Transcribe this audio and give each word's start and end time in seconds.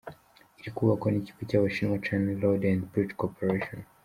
Iri 0.59 0.69
kubakwa 0.75 1.07
n’ikigo 1.09 1.41
cy’Abashinwa 1.49 2.01
China 2.05 2.29
Road 2.41 2.61
and 2.71 2.81
Bridge 2.91 3.15
Corporation. 3.21 3.79